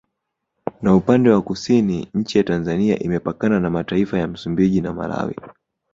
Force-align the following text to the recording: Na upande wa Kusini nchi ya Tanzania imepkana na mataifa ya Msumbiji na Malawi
Na 0.81 0.95
upande 0.95 1.29
wa 1.29 1.41
Kusini 1.41 2.07
nchi 2.13 2.37
ya 2.37 2.43
Tanzania 2.43 2.99
imepkana 2.99 3.59
na 3.59 3.69
mataifa 3.69 4.19
ya 4.19 4.27
Msumbiji 4.27 4.81
na 4.81 4.93
Malawi 4.93 5.35